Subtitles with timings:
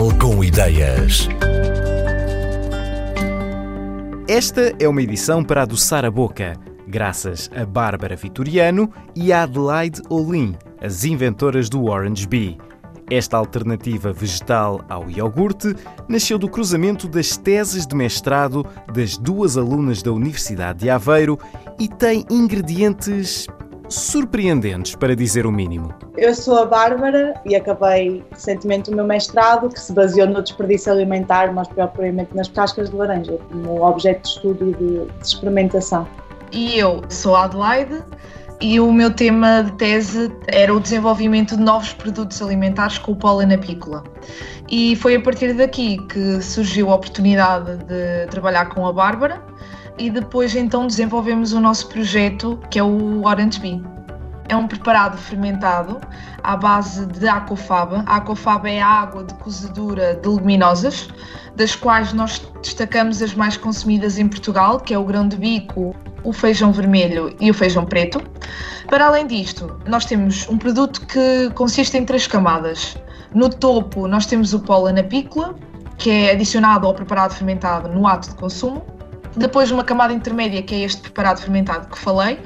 [0.00, 1.28] Jornal com Ideias.
[4.26, 6.54] Esta é uma edição para adoçar a boca,
[6.88, 12.56] graças a Bárbara Vitoriano e a Adelaide Olin, as inventoras do Orange Bee.
[13.10, 15.76] Esta alternativa vegetal ao iogurte
[16.08, 18.64] nasceu do cruzamento das teses de mestrado
[18.94, 21.38] das duas alunas da Universidade de Aveiro
[21.78, 23.46] e tem ingredientes
[23.90, 25.92] surpreendentes, para dizer o mínimo.
[26.16, 30.92] Eu sou a Bárbara e acabei recentemente o meu mestrado, que se baseou no desperdício
[30.92, 36.06] alimentar, mais propriamente nas cascas de laranja, como objeto de estudo e de, de experimentação.
[36.52, 38.02] E eu sou a Adelaide
[38.60, 43.16] e o meu tema de tese era o desenvolvimento de novos produtos alimentares com o
[43.16, 44.04] pólen apícola.
[44.70, 49.42] E foi a partir daqui que surgiu a oportunidade de trabalhar com a Bárbara
[49.98, 53.82] e depois então desenvolvemos o nosso projeto que é o Orange Bee.
[54.48, 56.00] É um preparado fermentado
[56.42, 58.02] à base de aquafaba.
[58.06, 61.08] A aquafaba é a água de cozedura de leguminosas,
[61.54, 65.94] das quais nós destacamos as mais consumidas em Portugal, que é o grão de bico,
[66.24, 68.20] o feijão vermelho e o feijão preto.
[68.88, 72.96] Para além disto, nós temos um produto que consiste em três camadas.
[73.32, 75.54] No topo, nós temos o pólen apícola,
[75.96, 78.84] que é adicionado ao preparado fermentado no ato de consumo.
[79.36, 82.38] Depois, uma camada intermédia, que é este preparado fermentado que falei.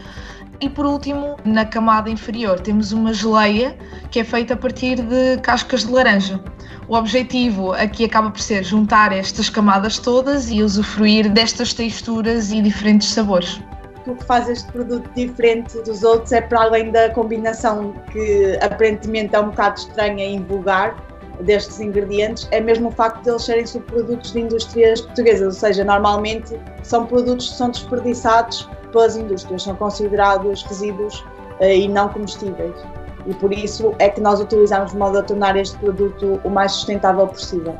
[0.60, 3.76] E por último, na camada inferior, temos uma geleia
[4.10, 6.40] que é feita a partir de cascas de laranja.
[6.86, 12.62] O objetivo aqui acaba por ser juntar estas camadas todas e usufruir destas texturas e
[12.62, 13.60] diferentes sabores.
[14.06, 19.34] O que faz este produto diferente dos outros é para além da combinação que aparentemente
[19.34, 20.94] é um bocado estranha e vulgar
[21.40, 25.84] destes ingredientes, é mesmo o facto de eles serem subprodutos de indústrias portuguesas, ou seja,
[25.84, 31.24] normalmente são produtos que são desperdiçados pelas indústrias, são considerados resíduos
[31.60, 32.74] eh, e não comestíveis
[33.26, 36.72] e por isso é que nós utilizamos de modo a tornar este produto o mais
[36.72, 37.76] sustentável possível.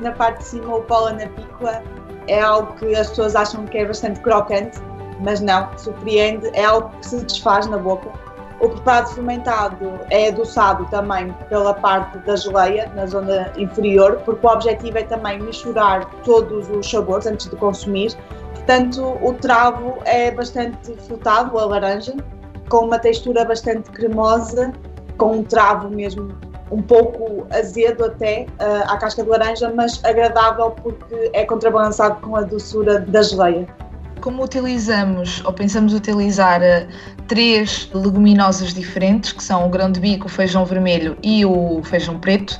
[0.00, 1.82] Na parte de cima, o pólen apícola
[2.28, 4.78] é algo que as pessoas acham que é bastante crocante,
[5.20, 8.10] mas não, surpreende, é algo que se desfaz na boca.
[8.58, 14.50] O preparado fermentado é adoçado também pela parte da geleia, na zona inferior, porque o
[14.50, 18.16] objetivo é também misturar todos os sabores antes de consumir.
[18.54, 22.14] Portanto, o travo é bastante frutado, a laranja,
[22.70, 24.72] com uma textura bastante cremosa,
[25.18, 26.34] com um travo mesmo
[26.70, 32.36] um pouco azedo até uh, à casca de laranja, mas agradável porque é contrabalançado com
[32.36, 33.68] a doçura da geleia.
[34.20, 36.86] Como utilizamos ou pensamos utilizar uh,
[37.26, 42.18] três leguminosas diferentes, que são o grão de bico, o feijão vermelho e o feijão
[42.18, 42.58] preto,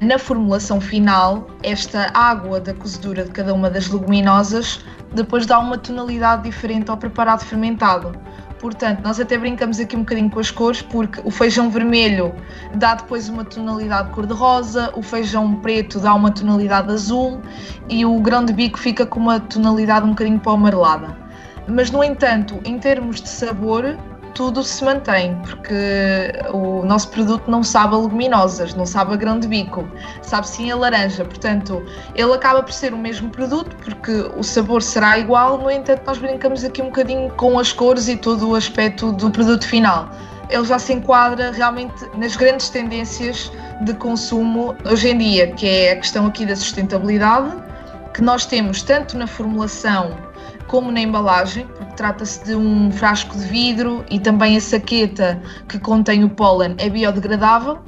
[0.00, 4.84] na formulação final, esta água da cozedura de cada uma das leguminosas
[5.14, 8.12] depois dá uma tonalidade diferente ao preparado fermentado.
[8.58, 12.34] Portanto, nós até brincamos aqui um bocadinho com as cores, porque o feijão vermelho
[12.74, 17.40] dá depois uma tonalidade cor-de-rosa, o feijão preto dá uma tonalidade azul
[17.88, 21.16] e o grão de bico fica com uma tonalidade um bocadinho para amarelada.
[21.68, 23.96] Mas, no entanto, em termos de sabor,
[24.36, 25.74] tudo se mantém, porque
[26.52, 29.88] o nosso produto não sabe a leguminosas, não sabe a grão de bico,
[30.20, 31.24] sabe sim a laranja.
[31.24, 31.82] Portanto,
[32.14, 36.18] ele acaba por ser o mesmo produto, porque o sabor será igual, no entanto, nós
[36.18, 40.10] brincamos aqui um bocadinho com as cores e todo o aspecto do produto final.
[40.50, 45.92] Ele já se enquadra realmente nas grandes tendências de consumo hoje em dia, que é
[45.92, 47.56] a questão aqui da sustentabilidade,
[48.12, 50.25] que nós temos tanto na formulação
[50.66, 55.78] como na embalagem, porque trata-se de um frasco de vidro e também a saqueta que
[55.78, 57.78] contém o pólen é biodegradável,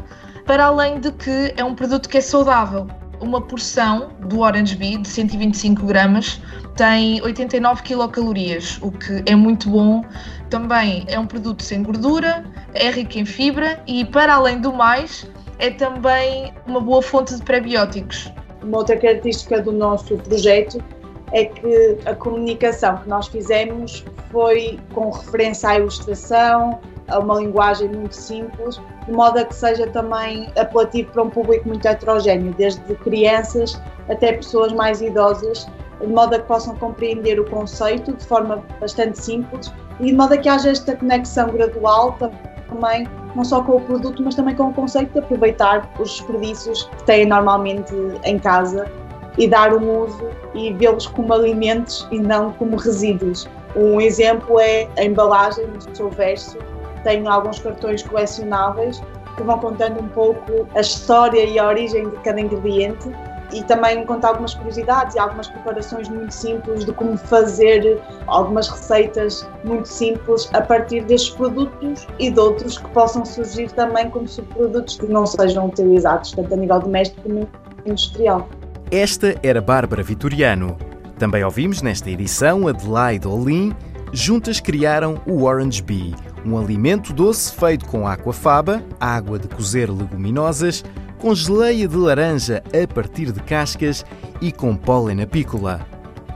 [0.47, 2.87] para além de que é um produto que é saudável.
[3.21, 6.41] Uma porção do Orange Bee de 125 gramas
[6.77, 10.05] tem 89 quilocalorias, o que é muito bom.
[10.49, 15.27] Também é um produto sem gordura, é rico em fibra e, para além do mais,
[15.59, 18.33] é também uma boa fonte de prebióticos.
[18.62, 20.83] Uma outra característica do nosso projeto
[21.33, 27.89] é que a comunicação que nós fizemos foi com referência à ilustração, a uma linguagem
[27.89, 32.95] muito simples, de modo a que seja também apelativo para um público muito heterogéneo, desde
[32.97, 35.66] crianças até pessoas mais idosas,
[36.01, 40.34] de modo a que possam compreender o conceito de forma bastante simples e de modo
[40.34, 42.16] a que haja esta conexão gradual
[42.69, 46.84] também, não só com o produto, mas também com o conceito de aproveitar os desperdícios
[46.84, 47.95] que têm normalmente
[48.25, 48.86] em casa
[49.39, 53.49] e dar um uso e vê-los como alimentos e não como resíduos.
[53.77, 56.59] Um exemplo é a embalagem do seu verso,
[57.05, 59.01] tem alguns cartões colecionáveis
[59.37, 63.09] que vão contando um pouco a história e a origem de cada ingrediente
[63.53, 69.49] e também conta algumas curiosidades e algumas preparações muito simples de como fazer algumas receitas
[69.65, 74.99] muito simples a partir destes produtos e de outros que possam surgir também como subprodutos
[74.99, 77.49] que não sejam utilizados tanto a nível doméstico como
[77.87, 78.47] industrial.
[78.91, 80.79] Esta era Bárbara Vitoriano.
[81.19, 83.75] Também ouvimos nesta edição Adelaide Olin.
[84.15, 90.83] Juntas criaram o Orange Bee, um alimento doce feito com aquafaba, água de cozer leguminosas,
[91.19, 94.07] com geleia de laranja a partir de cascas
[94.41, 95.87] e com pólen apícola.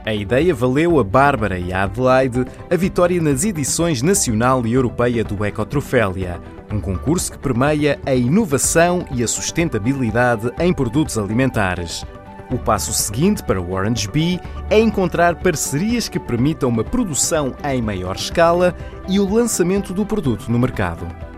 [0.04, 5.24] A ideia valeu a Bárbara e a Adelaide a vitória nas edições nacional e europeia
[5.24, 6.38] do Ecotrofélia,
[6.70, 12.04] um concurso que permeia a inovação e a sustentabilidade em produtos alimentares.
[12.52, 14.38] O passo seguinte para o Orange Bee
[14.68, 18.76] é encontrar parcerias que permitam uma produção em maior escala
[19.08, 21.31] e o lançamento do produto no mercado.